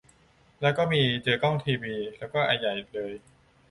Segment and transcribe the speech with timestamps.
[0.61, 3.13] แล้วก็มีเจอกล้องทีวี แล้วก็ไอใหญ่เลย